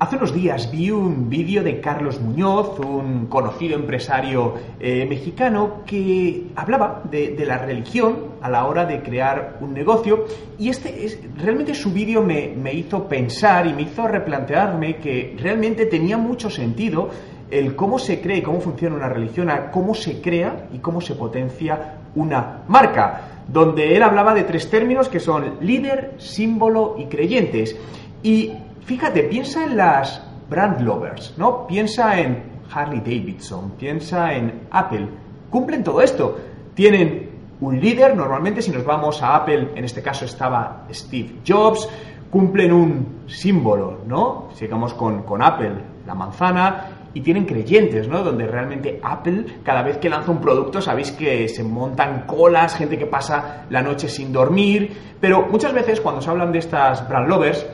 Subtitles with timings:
[0.00, 6.46] Hace unos días vi un vídeo de Carlos Muñoz, un conocido empresario eh, mexicano, que
[6.56, 10.24] hablaba de, la religión a la hora de crear un negocio
[10.58, 15.36] y este es, realmente su vídeo me, me hizo pensar y me hizo replantearme que
[15.38, 17.10] realmente tenía mucho sentido
[17.50, 21.02] el cómo se cree y cómo funciona una religión, a cómo se crea y cómo
[21.02, 27.04] se potencia una marca, donde él hablaba de tres términos que son líder, símbolo y
[27.04, 27.76] creyentes.
[28.22, 28.52] Y
[28.90, 31.64] fíjate, piensa en las brand lovers, ¿no?
[31.64, 32.42] Piensa en
[32.74, 35.06] Harley Davidson, piensa en Apple.
[35.48, 36.36] Cumplen todo esto.
[36.74, 41.88] Tienen un líder, normalmente si nos vamos a Apple, en este caso estaba Steve Jobs,
[42.32, 44.48] cumplen un símbolo, ¿no?
[44.54, 48.24] Sigamos con, con Apple, la manzana, y tienen creyentes, ¿no?
[48.24, 52.98] Donde realmente Apple, cada vez que lanza un producto, sabéis que se montan colas, gente
[52.98, 57.28] que pasa la noche sin dormir, pero muchas veces cuando se hablan de estas brand
[57.28, 57.64] lovers,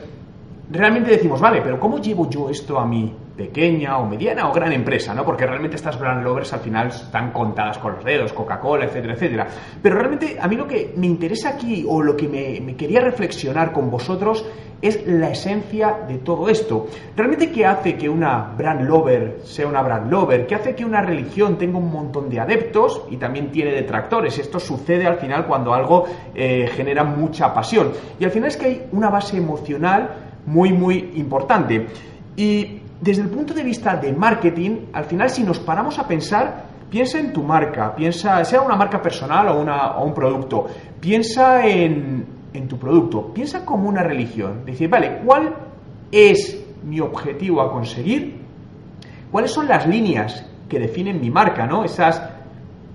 [0.69, 4.73] realmente decimos, vale, pero ¿cómo llevo yo esto a mi pequeña o mediana o gran
[4.73, 5.13] empresa?
[5.13, 5.23] ¿no?
[5.23, 9.47] Porque realmente estas brand lovers al final están contadas con los dedos, Coca-Cola, etcétera, etcétera.
[9.81, 13.71] Pero realmente a mí lo que me interesa aquí o lo que me, quería reflexionar
[13.71, 14.45] con vosotros
[14.79, 16.85] es la esencia de todo esto.
[17.15, 20.45] Realmente, ¿qué hace que una brand lover sea una brand lover?
[20.45, 24.37] ¿Qué hace que una religión tenga un montón de adeptos y también tiene detractores?
[24.37, 27.91] Esto sucede al final cuando algo eh, genera mucha pasión.
[28.19, 31.87] Y al final es que hay una base emocional muy, muy importante.
[32.35, 36.65] Y desde el punto de vista de marketing, al final si nos paramos a pensar,
[36.89, 40.67] piensa en tu marca, piensa, sea una marca personal o, una, o un producto,
[40.99, 44.65] piensa en, en tu producto, piensa como una religión.
[44.65, 45.53] Decir, vale, ¿cuál
[46.11, 48.41] es mi objetivo a conseguir?
[49.31, 51.83] ¿Cuáles son las líneas que definen mi marca, ¿no?
[51.83, 52.21] Esas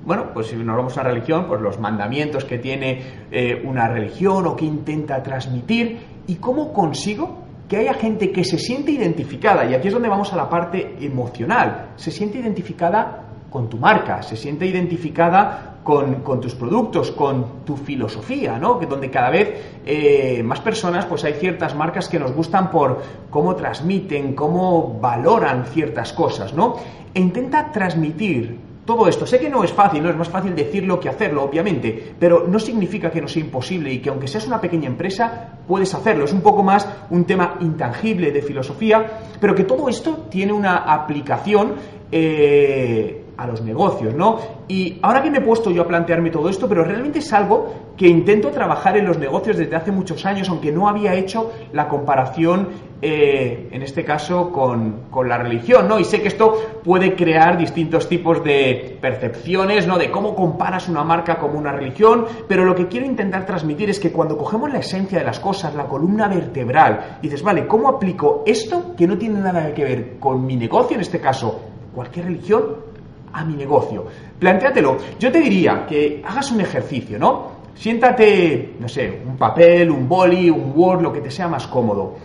[0.05, 4.47] bueno, pues si nos vamos a religión, pues los mandamientos que tiene eh, una religión
[4.47, 9.75] o que intenta transmitir y cómo consigo que haya gente que se siente identificada, y
[9.75, 14.36] aquí es donde vamos a la parte emocional, se siente identificada con tu marca, se
[14.36, 18.79] siente identificada con, tus productos, con tu filosofía, ¿no?
[18.79, 23.02] Que donde cada vez eh, más personas, pues hay ciertas marcas que nos gustan por
[23.30, 26.77] cómo transmiten, cómo valoran ciertas cosas, ¿no?
[27.14, 29.26] E intenta transmitir todo esto.
[29.26, 32.58] Sé que no es fácil, no es más fácil decirlo que hacerlo, obviamente, pero no
[32.58, 36.24] significa que no sea imposible y que aunque seas una pequeña empresa, puedes hacerlo.
[36.24, 40.78] Es un poco más un tema intangible de filosofía, pero que todo esto tiene una
[40.78, 41.74] aplicación
[42.10, 44.38] eh, a los negocios, ¿no?
[44.68, 47.92] Y ahora que me he puesto yo a plantearme todo esto, pero realmente es algo
[47.96, 51.88] que intento trabajar en los negocios desde hace muchos años, aunque no había hecho la
[51.88, 52.68] comparación,
[53.05, 55.98] eh, en este caso, con, con, la religión, ¿no?
[55.98, 59.98] Y sé que esto puede crear distintos tipos de percepciones, ¿no?
[59.98, 63.98] De cómo comparas una marca como una religión, pero lo que quiero intentar transmitir es
[63.98, 68.45] que cuando cogemos la esencia de las cosas, la columna vertebral, dices, vale, ¿cómo aplico
[68.46, 71.61] esto que no tiene nada que ver con mi negocio, en este caso,
[71.92, 72.92] cualquier religión,
[73.33, 74.07] a mi negocio.
[74.39, 74.96] Plantéatelo.
[75.18, 77.62] Yo te diría que hagas un ejercicio, ¿no?
[77.74, 82.17] Siéntate, no sé, un papel, un boli, un Word, lo que te sea más cómodo.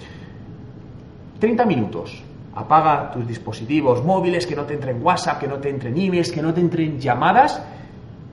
[1.40, 2.24] 30 minutos.
[2.56, 6.42] Apaga tus dispositivos móviles, que no te entren WhatsApp, que no te entren emails, que
[6.42, 7.62] no te entren llamadas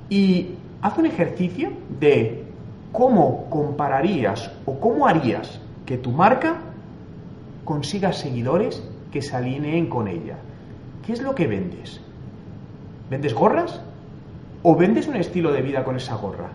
[0.08, 2.44] y haz un ejercicio de
[2.92, 6.56] cómo compararías o cómo harías que tu marca
[7.64, 8.82] consiga seguidores
[9.12, 10.36] que se alineen con ella.
[11.04, 12.00] ¿Qué es lo que vendes?
[13.10, 13.80] ¿Vendes gorras?
[14.62, 16.50] ¿O vendes un estilo de vida con esa gorra?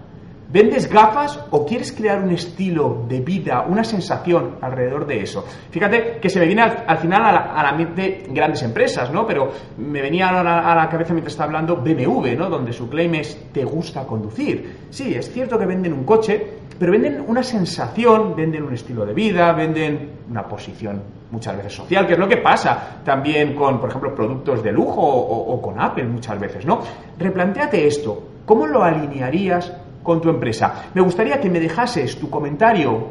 [0.52, 5.46] ¿Vendes gafas o quieres crear un estilo de vida, una sensación alrededor de eso?
[5.70, 9.28] Fíjate que se me viene al, final a la, mente grandes empresas, ¿no?
[9.28, 12.50] Pero me venía a la, a cabeza mientras estaba hablando BMW, ¿no?
[12.50, 14.88] Donde su claim es te gusta conducir.
[14.90, 16.44] Sí, es cierto que venden un coche,
[16.80, 21.00] pero venden una sensación, venden un estilo de vida, venden una posición
[21.30, 25.00] muchas veces social, que es lo que pasa también con, por ejemplo, productos de lujo
[25.00, 26.80] o, con Apple muchas veces, ¿no?
[27.20, 29.72] Replantéate esto, ¿cómo lo alinearías
[30.04, 30.86] con tu empresa?
[30.94, 33.08] Me gustaría que me dejases tu comentario,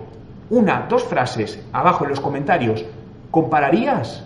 [0.51, 2.85] una, dos frases abajo en los comentarios.
[3.31, 4.25] ¿Compararías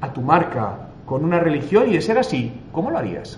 [0.00, 1.88] a tu marca con una religión?
[1.88, 3.26] Y de ser así, ¿cómo lo harías?